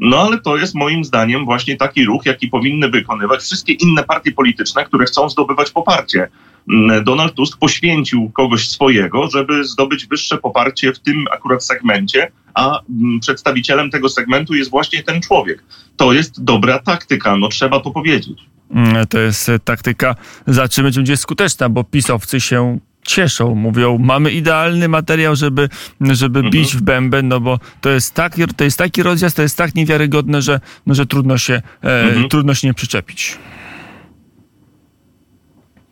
No 0.00 0.18
ale 0.18 0.38
to 0.38 0.56
jest 0.56 0.74
moim 0.74 1.04
zdaniem 1.04 1.44
właśnie 1.44 1.76
taki 1.76 2.04
ruch, 2.04 2.26
jaki 2.26 2.48
powinny 2.48 2.88
wykonywać 2.88 3.40
wszystkie 3.40 3.72
inne 3.72 4.04
partie 4.04 4.32
polityczne, 4.32 4.84
które 4.84 5.04
chcą 5.04 5.28
zdobywać 5.28 5.70
poparcie. 5.70 6.28
Mm, 6.72 7.04
Donald 7.04 7.34
Tusk 7.34 7.58
poświęcił 7.58 8.30
kogoś 8.30 8.68
swojego, 8.68 9.30
żeby 9.30 9.64
zdobyć 9.64 10.06
wyższe 10.06 10.38
poparcie 10.38 10.92
w 10.92 10.98
tym 10.98 11.24
akurat 11.32 11.64
segmencie, 11.64 12.32
a 12.54 12.80
mm, 12.90 13.20
przedstawicielem 13.20 13.90
tego 13.90 14.08
segmentu 14.08 14.54
jest 14.54 14.70
właśnie 14.70 15.02
ten 15.02 15.20
człowiek. 15.20 15.64
To 15.96 16.12
jest 16.12 16.44
dobra 16.44 16.78
taktyka, 16.78 17.36
no 17.36 17.48
trzeba 17.48 17.80
to 17.80 17.90
powiedzieć. 17.90 18.38
Mm, 18.70 19.06
to 19.06 19.18
jest 19.18 19.48
e, 19.48 19.58
taktyka, 19.58 20.14
zobaczymy, 20.46 20.92
czy 20.92 20.98
będzie 20.98 21.16
skuteczna, 21.16 21.68
bo 21.68 21.84
pisowcy 21.84 22.40
się 22.40 22.78
cieszą, 23.02 23.54
mówią, 23.54 23.98
mamy 23.98 24.30
idealny 24.30 24.88
materiał, 24.88 25.36
żeby, 25.36 25.68
żeby 26.00 26.38
mhm. 26.38 26.52
bić 26.52 26.76
w 26.76 26.82
bęben, 26.82 27.28
no 27.28 27.40
bo 27.40 27.58
to 27.80 27.90
jest, 27.90 28.14
taki, 28.14 28.46
to 28.56 28.64
jest 28.64 28.78
taki 28.78 29.02
rozjazd, 29.02 29.36
to 29.36 29.42
jest 29.42 29.56
tak 29.56 29.74
niewiarygodne, 29.74 30.42
że, 30.42 30.60
no, 30.86 30.94
że 30.94 31.06
trudno, 31.06 31.38
się, 31.38 31.62
e, 31.84 32.02
mhm. 32.02 32.28
trudno 32.28 32.54
się 32.54 32.68
nie 32.68 32.74
przyczepić. 32.74 33.38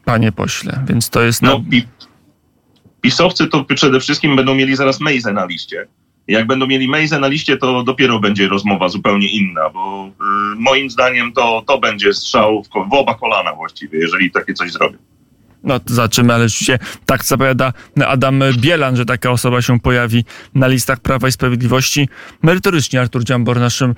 Panie 0.09 0.33
pośle, 0.33 0.85
więc 0.87 1.11
to 1.11 1.23
jest... 1.23 1.43
No, 1.43 1.51
no 1.51 1.81
pisowcy 3.01 3.47
to 3.47 3.65
przede 3.65 4.01
wszystkim 4.01 4.37
będą 4.37 4.55
mieli 4.55 4.77
zaraz 4.77 5.01
Mejzę 5.01 5.33
na 5.33 5.45
liście. 5.45 5.87
Jak 6.29 6.47
będą 6.47 6.67
mieli 6.67 6.89
Mejzę 6.89 7.19
na 7.19 7.29
liście, 7.29 7.57
to 7.57 7.83
dopiero 7.83 8.21
będzie 8.21 8.49
rozmowa 8.49 8.89
zupełnie 8.89 9.29
inna, 9.29 9.71
bo 9.71 10.07
y, 10.07 10.13
moim 10.57 10.91
zdaniem 10.91 11.33
to, 11.33 11.63
to 11.67 11.79
będzie 11.79 12.13
strzał 12.13 12.63
w, 12.63 12.69
w 12.91 12.95
oba 12.95 13.15
kolana 13.15 13.55
właściwie, 13.55 13.99
jeżeli 13.99 14.31
takie 14.31 14.55
coś 14.55 14.73
zrobią. 14.73 14.99
No 15.65 15.81
to 15.81 15.95
zobaczymy, 15.95 16.35
ale 16.35 16.49
rzeczywiście 16.49 16.79
tak 17.07 17.25
zapowiada 17.25 17.73
Adam 18.07 18.43
Bielan, 18.57 18.97
że 18.97 19.05
taka 19.05 19.31
osoba 19.31 19.63
się 19.63 19.81
pojawi 19.81 20.25
na 20.55 20.67
listach 20.67 21.01
Prawa 21.01 21.29
i 21.29 21.33
Sprawiedliwości. 21.33 22.09
Merytorycznie 22.43 23.01
Artur 23.01 23.25
Dziambor 23.25 23.61
naszym, 23.61 23.95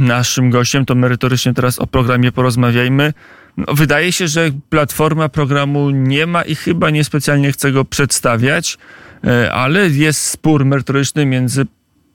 naszym 0.00 0.50
gościem, 0.50 0.84
to 0.84 0.94
merytorycznie 0.94 1.54
teraz 1.54 1.78
o 1.78 1.86
programie 1.86 2.32
porozmawiajmy. 2.32 3.12
No, 3.56 3.74
wydaje 3.74 4.12
się, 4.12 4.28
że 4.28 4.50
Platforma 4.68 5.28
programu 5.28 5.90
nie 5.90 6.26
ma 6.26 6.42
i 6.42 6.54
chyba 6.54 6.90
niespecjalnie 6.90 7.52
chce 7.52 7.72
go 7.72 7.84
przedstawiać, 7.84 8.78
e, 9.24 9.52
ale 9.52 9.88
jest 9.88 10.20
spór 10.20 10.64
merytoryczny 10.64 11.26
między 11.26 11.66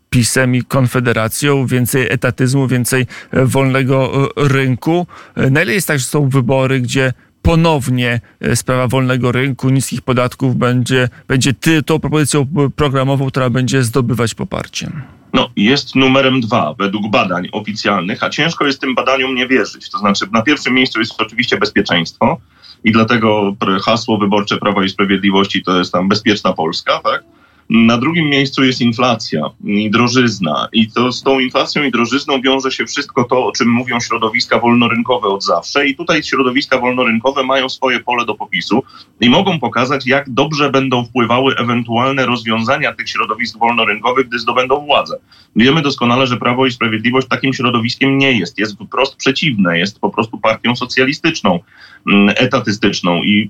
PiSem 0.10 0.56
i 0.56 0.64
Konfederacją, 0.64 1.66
więcej 1.66 2.08
etatyzmu, 2.10 2.68
więcej 2.68 3.08
e, 3.32 3.46
wolnego 3.46 4.30
e, 4.38 4.48
rynku. 4.48 5.08
Na 5.52 5.62
ile 5.62 5.74
jest 5.74 5.88
tak, 5.88 6.00
że 6.00 6.06
są 6.06 6.30
wybory, 6.30 6.82
gdzie 6.82 7.14
ponownie 7.42 8.22
sprawa 8.56 8.88
wolnego 8.88 9.32
rynku, 9.32 9.70
niskich 9.70 10.02
podatków 10.02 10.56
będzie, 10.56 11.10
będzie 11.28 11.54
ty, 11.54 11.84
tą 11.84 12.00
propozycją 12.00 12.48
programową, 12.76 13.28
która 13.28 13.50
będzie 13.50 13.84
zdobywać 13.84 14.34
poparcie? 14.34 14.92
No, 15.34 15.50
jest 15.56 15.96
numerem 15.96 16.42
dwa 16.42 16.74
według 16.74 17.12
badań 17.12 17.48
oficjalnych, 17.52 18.24
a 18.24 18.30
ciężko 18.30 18.66
jest 18.66 18.82
tym 18.82 18.96
badaniom 18.96 19.36
nie 19.36 19.48
wierzyć. 19.48 19.90
To 19.90 19.98
znaczy, 19.98 20.26
na 20.32 20.42
pierwszym 20.42 20.74
miejscu 20.74 21.00
jest 21.00 21.22
oczywiście 21.22 21.58
bezpieczeństwo 21.58 22.38
i 22.84 22.92
dlatego 22.92 23.56
hasło 23.86 24.18
wyborcze 24.18 24.58
Prawa 24.58 24.84
i 24.84 24.90
Sprawiedliwości 24.90 25.64
to 25.64 25.78
jest 25.78 25.92
tam 25.92 26.10
bezpieczna 26.10 26.54
Polska, 26.54 27.00
tak? 27.04 27.24
Na 27.70 27.98
drugim 27.98 28.30
miejscu 28.30 28.64
jest 28.64 28.82
inflacja 28.82 29.50
i 29.64 29.90
drożyzna. 29.90 30.68
I 30.74 30.92
to 30.92 31.12
z 31.12 31.24
tą 31.24 31.40
inflacją 31.40 31.84
i 31.84 31.92
drożyzną 31.92 32.42
wiąże 32.42 32.72
się 32.72 32.86
wszystko 32.86 33.24
to, 33.24 33.46
o 33.46 33.52
czym 33.52 33.70
mówią 33.70 34.00
środowiska 34.00 34.60
wolnorynkowe 34.60 35.28
od 35.28 35.44
zawsze. 35.44 35.88
I 35.88 35.96
tutaj 35.96 36.24
środowiska 36.24 36.78
wolnorynkowe 36.78 37.44
mają 37.44 37.70
swoje 37.70 38.00
pole 38.00 38.26
do 38.26 38.36
popisu 38.36 38.84
i 39.22 39.30
mogą 39.30 39.60
pokazać, 39.60 40.08
jak 40.08 40.30
dobrze 40.30 40.72
będą 40.72 41.06
wpływały 41.06 41.56
ewentualne 41.56 42.26
rozwiązania 42.26 42.94
tych 42.94 43.10
środowisk 43.10 43.58
wolnorynkowych, 43.58 44.28
gdy 44.28 44.40
zdobędą 44.40 44.86
władzę. 44.86 45.18
Wiemy 45.56 45.82
doskonale, 45.82 46.28
że 46.28 46.38
Prawo 46.38 46.66
i 46.66 46.72
Sprawiedliwość 46.72 47.28
takim 47.28 47.54
środowiskiem 47.54 48.18
nie 48.18 48.32
jest. 48.32 48.60
Jest 48.60 48.78
wprost 48.86 49.16
przeciwne, 49.16 49.80
jest 49.80 50.00
po 50.00 50.10
prostu 50.10 50.38
partią 50.38 50.76
socjalistyczną, 50.76 51.60
mm, 52.08 52.36
etatystyczną 52.38 53.24
i 53.24 53.50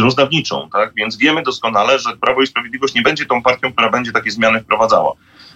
rozdawniczą. 0.00 0.68
Tak? 0.72 0.92
Więc 0.96 1.16
wiemy 1.16 1.42
doskonale, 1.42 1.98
że 1.98 2.16
Prawo 2.16 2.42
i 2.42 2.46
Sprawiedliwość 2.46 2.94
nie 2.94 3.02
będzie 3.02 3.26
tą 3.30 3.42
partią, 3.42 3.72
która 3.72 3.90
będzie 3.90 4.12
takie 4.12 4.30
zmiany 4.30 4.60
wprowadzała. 4.60 5.12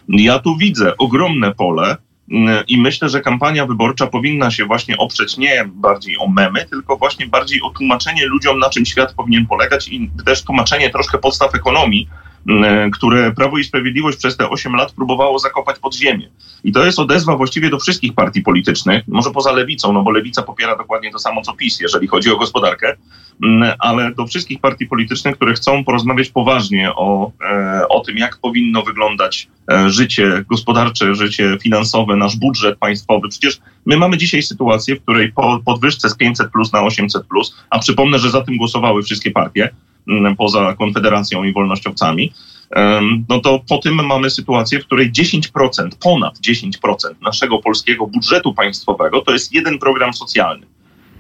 Ja 0.09 0.39
tu 0.39 0.57
widzę 0.57 0.97
ogromne 0.97 1.55
pole 1.55 1.97
mm, 2.31 2.65
i 2.69 2.81
myślę, 2.81 3.09
że 3.09 3.21
kampania 3.21 3.67
wyborcza 3.67 4.07
powinna 4.07 4.51
się 4.51 4.65
właśnie 4.65 4.97
oprzeć 4.97 5.37
nie 5.39 5.65
bardziej 5.67 6.19
o 6.19 6.29
memy, 6.29 6.65
tylko 6.71 6.97
właśnie 6.97 7.27
bardziej 7.27 7.63
o 7.63 7.71
tłumaczenie 7.71 8.27
ludziom, 8.27 8.59
na 8.59 8.71
czym 8.71 8.87
świat 8.87 9.15
powinien 9.15 9.47
polegać 9.47 9.89
i 9.89 10.11
też 10.27 10.45
tłumaczenie 10.45 10.91
troszkę 10.91 11.19
podstaw 11.19 11.55
ekonomii, 11.55 12.09
które 12.93 13.33
Prawo 13.33 13.59
i 13.59 13.65
Sprawiedliwość 13.65 14.19
przez 14.19 14.37
te 14.37 14.49
8 14.49 14.75
lat 14.75 14.93
próbowało 14.93 15.39
zakopać 15.39 15.79
pod 15.79 15.95
ziemię. 15.95 16.29
I 16.65 16.73
to 16.73 16.85
jest 16.85 16.99
odezwa 16.99 17.37
właściwie 17.37 17.71
do 17.71 17.79
wszystkich 17.79 18.15
partii 18.15 18.43
politycznych, 18.43 19.09
może 19.09 19.31
poza 19.31 19.53
lewicą, 19.53 19.93
no 19.93 20.03
bo 20.03 20.11
lewica 20.11 20.43
popiera 20.43 20.77
dokładnie 20.77 21.13
to 21.13 21.19
samo 21.19 21.43
co 21.43 21.53
PiS, 21.53 21.81
jeżeli 21.81 22.07
chodzi 22.07 22.31
o 22.31 22.37
gospodarkę, 22.37 22.97
mm, 23.43 23.73
ale 23.79 24.15
do 24.15 24.27
wszystkich 24.27 24.61
partii 24.61 24.87
politycznych, 24.87 25.37
które 25.37 25.55
chcą 25.55 25.85
porozmawiać 25.85 26.31
poważnie 26.31 26.95
o, 26.95 27.33
e, 27.51 27.89
o 27.89 28.01
tym, 28.01 28.17
jak 28.17 28.39
powinno 28.39 28.83
wyglądać 28.83 29.49
e, 29.73 29.91
życie 29.91 30.45
gospodarcze, 30.51 31.15
życie 31.15 31.59
finansowe, 31.63 32.17
nasz 32.17 32.37
budżet 32.37 32.79
państwowy. 32.79 33.29
Przecież 33.29 33.61
my 33.87 33.97
mamy 33.97 34.17
dzisiaj 34.17 34.43
sytuację, 34.43 34.97
w 34.97 35.03
której 35.03 35.33
po 35.33 35.61
podwyżce 35.65 36.09
z 36.09 36.17
500 36.17 36.53
plus 36.53 36.73
na 36.73 36.83
800 36.83 37.27
plus, 37.27 37.57
a 37.71 37.79
przypomnę, 37.79 38.19
że 38.19 38.31
za 38.31 38.41
tym 38.41 38.57
głosowały 38.57 39.03
wszystkie 39.03 39.31
partie, 39.31 39.71
poza 40.39 40.75
Konfederacją 40.75 41.45
i 41.45 41.53
wolnościowcami, 41.53 42.33
no 43.29 43.41
to 43.41 43.61
po 43.69 43.79
tym 43.79 43.95
mamy 43.95 44.31
sytuację, 44.31 44.81
w 44.81 44.87
której 44.87 45.13
10%, 45.13 45.89
ponad 46.03 46.39
10% 46.39 46.71
naszego 47.23 47.59
polskiego 47.59 48.07
budżetu 48.07 48.55
państwowego 48.55 49.21
to 49.21 49.33
jest 49.33 49.53
jeden 49.53 49.79
program 49.79 50.15
socjalny. 50.15 50.67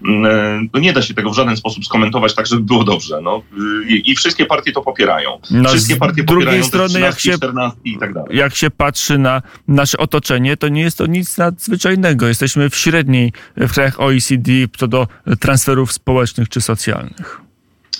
Mm, 0.04 0.68
no 0.74 0.80
nie 0.80 0.92
da 0.92 1.02
się 1.02 1.14
tego 1.14 1.30
w 1.30 1.34
żaden 1.34 1.56
sposób 1.56 1.84
skomentować 1.84 2.34
tak, 2.34 2.46
żeby 2.46 2.62
było 2.62 2.84
dobrze. 2.84 3.20
No, 3.22 3.42
i, 3.88 4.16
wszystkie 4.16 4.46
partie 4.46 4.72
to 4.72 4.82
popierają. 4.82 5.38
No, 5.50 5.68
wszystkie 5.68 5.96
partie 5.96 6.22
z 6.22 6.24
drugiej 6.24 6.46
popierają 6.46 6.64
strony, 6.64 6.88
13, 6.88 7.06
jak 7.06 7.20
się, 7.20 7.38
14 7.38 7.80
i 7.84 7.98
tak 7.98 8.14
dalej. 8.14 8.36
Jak 8.36 8.54
się 8.54 8.70
patrzy 8.70 9.18
na 9.18 9.42
nasze 9.68 9.98
otoczenie, 9.98 10.56
to 10.56 10.68
nie 10.68 10.80
jest 10.80 10.98
to 10.98 11.06
nic 11.06 11.38
nadzwyczajnego. 11.38 12.26
Jesteśmy 12.26 12.70
w 12.70 12.76
średniej 12.76 13.32
w 13.56 13.72
krajach 13.72 14.00
OECD 14.00 14.52
co 14.76 14.88
do 14.88 15.08
transferów 15.40 15.92
społecznych 15.92 16.48
czy 16.48 16.60
socjalnych. 16.60 17.43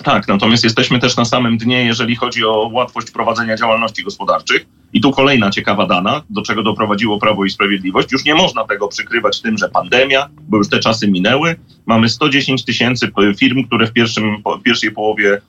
Tak, 0.03 0.29
natomiast 0.29 0.65
jesteśmy 0.65 0.99
też 0.99 1.17
na 1.17 1.25
samym 1.25 1.59
dnie, 1.59 1.85
jeżeli 1.85 2.17
chodzi 2.17 2.45
o 2.45 2.71
łatwość 2.73 3.11
prowadzenia 3.11 3.57
działalności 3.57 4.05
gospodarczych. 4.05 4.67
I 4.93 5.01
tu 5.01 5.11
kolejna 5.11 5.51
ciekawa 5.51 5.87
dana, 5.87 6.23
do 6.31 6.43
czego 6.43 6.63
doprowadziło 6.63 7.21
Prawo 7.21 7.45
i 7.45 7.51
Sprawiedliwość. 7.51 8.13
Już 8.13 8.25
nie 8.25 8.35
można 8.35 8.65
tego 8.65 8.89
przykrywać 8.89 9.41
tym, 9.41 9.59
że 9.59 9.69
pandemia, 9.69 10.29
bo 10.49 10.57
już 10.57 10.69
te 10.69 10.79
czasy 10.79 11.09
minęły. 11.09 11.57
Mamy 11.87 12.09
110 12.09 12.65
tysięcy 12.65 13.13
firm, 13.39 13.65
które 13.65 13.87
w, 13.87 13.93
pierwszym, 13.93 14.43
w 14.61 14.63
pierwszej 14.63 14.91
połowie 14.91 15.41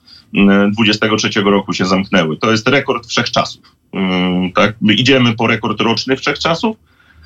2023 0.72 1.40
mm, 1.40 1.54
roku 1.54 1.72
się 1.72 1.86
zamknęły. 1.86 2.36
To 2.36 2.50
jest 2.50 2.68
rekord 2.68 3.06
wszechczasów. 3.06 3.62
Mm, 3.92 4.52
tak? 4.52 4.76
My 4.80 4.94
idziemy 4.94 5.34
po 5.34 5.46
rekord 5.46 5.80
roczny 5.80 6.16
wszechczasów, 6.16 6.76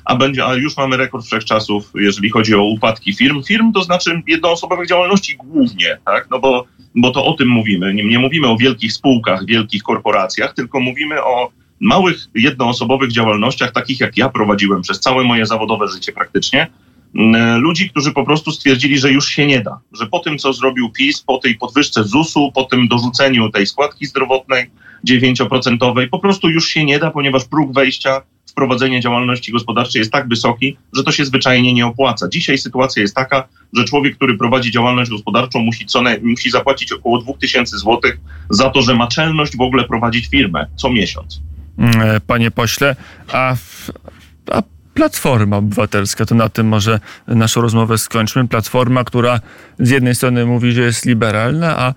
a, 0.05 0.15
będzie, 0.15 0.45
a 0.45 0.55
już 0.55 0.77
mamy 0.77 0.97
rekord 0.97 1.25
wszechczasów, 1.25 1.91
jeżeli 1.95 2.29
chodzi 2.29 2.55
o 2.55 2.63
upadki 2.63 3.13
firm. 3.13 3.43
Firm 3.43 3.71
to 3.73 3.83
znaczy 3.83 4.21
jednoosobowych 4.27 4.87
działalności 4.87 5.37
głównie, 5.37 5.97
tak? 6.05 6.27
no 6.31 6.39
bo 6.39 6.65
bo 6.95 7.11
to 7.11 7.25
o 7.25 7.33
tym 7.33 7.47
mówimy. 7.47 7.93
Nie, 7.93 8.03
nie 8.03 8.19
mówimy 8.19 8.47
o 8.47 8.57
wielkich 8.57 8.93
spółkach, 8.93 9.45
wielkich 9.45 9.83
korporacjach, 9.83 10.53
tylko 10.53 10.79
mówimy 10.79 11.23
o 11.23 11.51
małych, 11.79 12.27
jednoosobowych 12.35 13.11
działalnościach, 13.11 13.71
takich 13.71 13.99
jak 13.99 14.17
ja 14.17 14.29
prowadziłem 14.29 14.81
przez 14.81 14.99
całe 14.99 15.23
moje 15.23 15.45
zawodowe 15.45 15.87
życie 15.87 16.11
praktycznie. 16.11 16.67
Mm, 17.15 17.61
ludzi, 17.61 17.89
którzy 17.89 18.11
po 18.11 18.25
prostu 18.25 18.51
stwierdzili, 18.51 18.97
że 18.97 19.11
już 19.11 19.27
się 19.27 19.45
nie 19.45 19.59
da, 19.59 19.79
że 19.91 20.07
po 20.07 20.19
tym, 20.19 20.37
co 20.37 20.53
zrobił 20.53 20.89
PiS, 20.89 21.21
po 21.21 21.37
tej 21.37 21.55
podwyżce 21.55 22.03
ZUS-u, 22.03 22.51
po 22.51 22.63
tym 22.63 22.87
dorzuceniu 22.87 23.49
tej 23.49 23.67
składki 23.67 24.05
zdrowotnej 24.05 24.69
9%, 25.07 26.09
po 26.09 26.19
prostu 26.19 26.49
już 26.49 26.67
się 26.67 26.85
nie 26.85 26.99
da, 26.99 27.11
ponieważ 27.11 27.45
próg 27.45 27.73
wejścia 27.73 28.21
wprowadzenie 28.51 29.01
działalności 29.01 29.51
gospodarczej 29.51 29.99
jest 29.99 30.11
tak 30.11 30.27
wysoki, 30.27 30.77
że 30.93 31.03
to 31.03 31.11
się 31.11 31.25
zwyczajnie 31.25 31.73
nie 31.73 31.85
opłaca. 31.85 32.29
Dzisiaj 32.29 32.57
sytuacja 32.57 33.01
jest 33.01 33.15
taka, 33.15 33.47
że 33.73 33.83
człowiek, 33.83 34.15
który 34.15 34.37
prowadzi 34.37 34.71
działalność 34.71 35.11
gospodarczą, 35.11 35.59
musi, 35.59 35.85
co 35.85 36.01
ne, 36.01 36.19
musi 36.23 36.49
zapłacić 36.49 36.91
około 36.91 37.21
2000 37.21 37.77
zł 37.77 37.99
za 38.49 38.69
to, 38.69 38.81
że 38.81 38.95
ma 38.95 39.07
czelność 39.07 39.57
w 39.57 39.61
ogóle 39.61 39.83
prowadzić 39.83 40.27
firmę 40.27 40.67
co 40.75 40.89
miesiąc. 40.89 41.41
Mm, 41.77 42.01
e, 42.01 42.19
panie 42.19 42.51
pośle, 42.51 42.95
a, 43.31 43.55
a 44.51 44.61
Platforma 44.93 45.57
Obywatelska, 45.57 46.25
to 46.25 46.35
na 46.35 46.49
tym 46.49 46.67
może 46.67 46.99
naszą 47.27 47.61
rozmowę 47.61 47.97
skończmy. 47.97 48.47
Platforma, 48.47 49.03
która 49.03 49.39
z 49.79 49.89
jednej 49.89 50.15
strony 50.15 50.45
mówi, 50.45 50.71
że 50.71 50.81
jest 50.81 51.05
liberalna, 51.05 51.77
a 51.77 51.93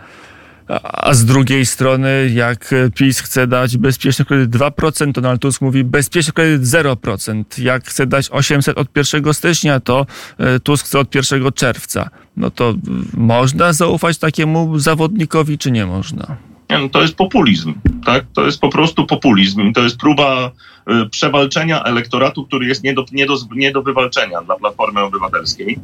a 0.68 1.14
z 1.14 1.24
drugiej 1.24 1.66
strony, 1.66 2.30
jak 2.34 2.74
PiS 2.94 3.20
chce 3.20 3.46
dać 3.46 3.76
bezpieczny 3.76 4.24
kredyt 4.24 4.50
2%, 4.50 5.12
to 5.12 5.20
Donald 5.20 5.42
Tusk 5.42 5.60
mówi 5.60 5.84
bezpieczny 5.84 6.32
kredyt 6.32 6.62
0%. 6.62 7.44
Jak 7.58 7.88
chce 7.88 8.06
dać 8.06 8.28
800 8.30 8.78
od 8.78 8.88
1 8.96 9.34
stycznia, 9.34 9.80
to 9.80 10.06
e, 10.38 10.60
Tusk 10.60 10.86
chce 10.86 10.98
od 10.98 11.14
1 11.14 11.52
czerwca. 11.52 12.10
No 12.36 12.50
to 12.50 12.74
można 13.14 13.72
zaufać 13.72 14.18
takiemu 14.18 14.78
zawodnikowi, 14.78 15.58
czy 15.58 15.70
nie 15.70 15.86
można? 15.86 16.36
Nie, 16.70 16.78
no 16.78 16.88
to 16.88 17.02
jest 17.02 17.16
populizm, 17.16 17.74
tak? 18.04 18.24
To 18.34 18.46
jest 18.46 18.60
po 18.60 18.68
prostu 18.68 19.06
populizm. 19.06 19.72
To 19.72 19.80
jest 19.80 19.96
próba 19.96 20.50
y, 20.90 21.08
przewalczenia 21.10 21.82
elektoratu, 21.82 22.44
który 22.44 22.66
jest 22.66 22.84
nie 22.84 22.94
do, 22.94 23.04
nie, 23.12 23.26
do, 23.26 23.36
nie 23.54 23.72
do 23.72 23.82
wywalczenia 23.82 24.42
dla 24.42 24.56
Platformy 24.56 25.00
Obywatelskiej. 25.00 25.78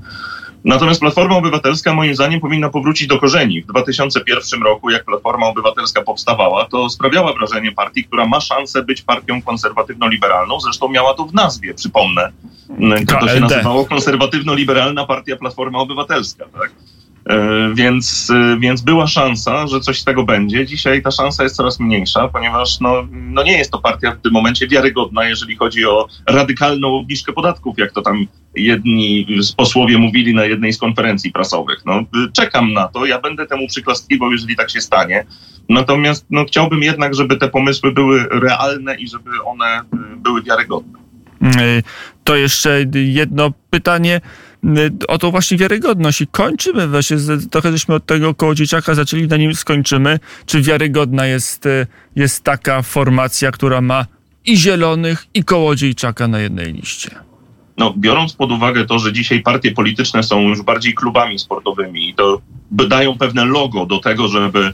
Natomiast 0.64 1.00
Platforma 1.00 1.36
Obywatelska 1.36 1.94
moim 1.94 2.14
zdaniem 2.14 2.40
powinna 2.40 2.68
powrócić 2.68 3.06
do 3.06 3.18
korzeni. 3.18 3.62
W 3.62 3.66
2001 3.66 4.62
roku, 4.62 4.90
jak 4.90 5.04
Platforma 5.04 5.46
Obywatelska 5.46 6.02
powstawała, 6.02 6.64
to 6.64 6.90
sprawiała 6.90 7.32
wrażenie 7.32 7.72
partii, 7.72 8.04
która 8.04 8.26
ma 8.26 8.40
szansę 8.40 8.82
być 8.82 9.02
partią 9.02 9.42
konserwatywno-liberalną. 9.42 10.60
Zresztą 10.60 10.88
miała 10.88 11.14
to 11.14 11.24
w 11.24 11.34
nazwie, 11.34 11.74
przypomnę. 11.74 12.32
To 13.20 13.28
się 13.28 13.40
nazywało 13.40 13.84
Konserwatywno-Liberalna 13.84 15.06
Partia 15.06 15.36
Platforma 15.36 15.78
Obywatelska. 15.78 16.44
Tak? 16.44 16.70
E, 17.26 17.70
więc, 17.74 18.30
e, 18.34 18.56
więc 18.60 18.80
była 18.80 19.06
szansa, 19.06 19.66
że 19.66 19.80
coś 19.80 20.00
z 20.00 20.04
tego 20.04 20.24
będzie. 20.24 20.66
Dzisiaj 20.66 21.02
ta 21.02 21.10
szansa 21.10 21.42
jest 21.42 21.56
coraz 21.56 21.80
mniejsza, 21.80 22.28
ponieważ 22.28 22.80
no, 22.80 23.08
no 23.10 23.42
nie 23.42 23.58
jest 23.58 23.70
to 23.70 23.78
partia 23.78 24.12
w 24.12 24.20
tym 24.20 24.32
momencie 24.32 24.68
wiarygodna, 24.68 25.24
jeżeli 25.28 25.56
chodzi 25.56 25.86
o 25.86 26.06
radykalną 26.26 26.88
obniżkę 26.88 27.32
podatków, 27.32 27.78
jak 27.78 27.92
to 27.92 28.02
tam 28.02 28.26
jedni 28.54 29.26
posłowie 29.56 29.98
mówili 29.98 30.34
na 30.34 30.44
jednej 30.44 30.72
z 30.72 30.78
konferencji 30.78 31.32
prasowych. 31.32 31.82
No, 31.86 32.02
czekam 32.32 32.72
na 32.72 32.88
to, 32.88 33.06
ja 33.06 33.20
będę 33.20 33.46
temu 33.46 33.66
przyklaskiwał, 33.68 34.32
jeżeli 34.32 34.56
tak 34.56 34.70
się 34.70 34.80
stanie. 34.80 35.26
Natomiast 35.68 36.26
no, 36.30 36.44
chciałbym 36.44 36.82
jednak, 36.82 37.14
żeby 37.14 37.36
te 37.36 37.48
pomysły 37.48 37.92
były 37.92 38.28
realne 38.30 38.94
i 38.94 39.08
żeby 39.08 39.30
one 39.44 39.66
e, 39.66 39.82
były 40.16 40.42
wiarygodne. 40.42 41.00
To 42.24 42.36
jeszcze 42.36 42.84
jedno 42.94 43.52
pytanie 43.70 44.20
o 45.08 45.18
to 45.18 45.30
właśnie 45.30 45.56
wiarygodność 45.56 46.20
i 46.20 46.26
kończymy 46.26 46.88
właśnie, 46.88 47.16
trochę 47.50 47.72
żeśmy 47.72 47.94
od 47.94 48.06
tego 48.06 48.34
koło 48.34 48.54
dzieciaka 48.54 48.94
zaczęli, 48.94 49.28
na 49.28 49.36
nim 49.36 49.54
skończymy. 49.54 50.18
Czy 50.46 50.62
wiarygodna 50.62 51.26
jest, 51.26 51.66
e, 51.66 51.86
jest 52.16 52.44
taka 52.44 52.82
formacja, 52.82 53.50
która 53.50 53.80
ma 53.80 54.06
i 54.46 54.56
zielonych, 54.56 55.26
i 55.34 55.44
kołodziejczaka 55.44 56.28
na 56.28 56.40
jednej 56.40 56.72
liście? 56.72 57.10
No, 57.78 57.94
biorąc 57.98 58.32
pod 58.32 58.52
uwagę 58.52 58.86
to, 58.86 58.98
że 58.98 59.12
dzisiaj 59.12 59.42
partie 59.42 59.72
polityczne 59.72 60.22
są 60.22 60.40
już 60.40 60.62
bardziej 60.62 60.94
klubami 60.94 61.38
sportowymi 61.38 62.08
i 62.08 62.14
to 62.14 62.40
dają 62.70 63.18
pewne 63.18 63.44
logo 63.44 63.86
do 63.86 63.98
tego, 63.98 64.28
żeby, 64.28 64.72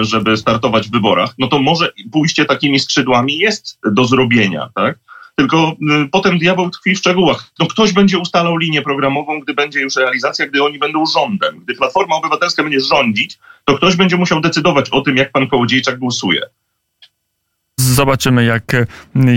żeby 0.00 0.36
startować 0.36 0.88
w 0.88 0.92
wyborach, 0.92 1.34
no 1.38 1.46
to 1.46 1.58
może 1.58 1.92
pójście 2.12 2.44
takimi 2.44 2.80
skrzydłami 2.80 3.38
jest 3.38 3.78
do 3.92 4.04
zrobienia, 4.04 4.68
tak? 4.74 4.98
Tylko 5.36 5.76
y, 6.04 6.08
potem 6.08 6.38
diabeł 6.38 6.70
tkwi 6.70 6.94
w 6.94 6.98
szczegółach. 6.98 7.50
No 7.58 7.66
ktoś 7.66 7.92
będzie 7.92 8.18
ustalał 8.18 8.56
linię 8.56 8.82
programową, 8.82 9.40
gdy 9.40 9.54
będzie 9.54 9.80
już 9.80 9.96
realizacja, 9.96 10.46
gdy 10.46 10.62
oni 10.62 10.78
będą 10.78 11.06
rządem. 11.06 11.60
Gdy 11.60 11.74
Platforma 11.74 12.16
Obywatelska 12.16 12.62
będzie 12.62 12.80
rządzić, 12.80 13.38
to 13.64 13.76
ktoś 13.76 13.96
będzie 13.96 14.16
musiał 14.16 14.40
decydować 14.40 14.90
o 14.90 15.00
tym, 15.00 15.16
jak 15.16 15.32
pan 15.32 15.48
Kołodziejczak 15.48 15.98
głosuje. 15.98 16.40
Zobaczymy, 17.80 18.44
jak, 18.44 18.76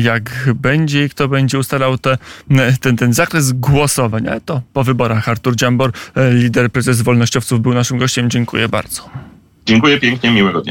jak 0.04 0.50
będzie 0.56 1.06
i 1.06 1.10
kto 1.10 1.28
będzie 1.28 1.60
ustalał 1.60 1.98
te, 1.98 2.18
ten, 2.82 2.98
ten 2.98 3.14
zakres 3.14 3.52
głosowań. 3.52 4.28
Ale 4.28 4.42
to 4.42 4.62
po 4.74 4.84
wyborach. 4.84 5.30
Artur 5.30 5.56
Dziambor, 5.56 5.92
lider 6.32 6.72
prezes 6.72 7.02
wolnościowców, 7.02 7.62
był 7.62 7.74
naszym 7.74 7.98
gościem. 7.98 8.30
Dziękuję 8.30 8.70
bardzo. 8.70 9.10
Dziękuję 9.66 10.00
pięknie, 10.00 10.32
miłego 10.32 10.62
dnia. 10.62 10.68